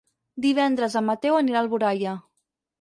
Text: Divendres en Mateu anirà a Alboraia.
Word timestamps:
Divendres 0.45 0.95
en 1.03 1.07
Mateu 1.11 1.39
anirà 1.43 1.63
a 1.63 1.65
Alboraia. 1.69 2.19